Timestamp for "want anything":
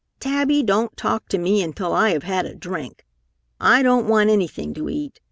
4.07-4.73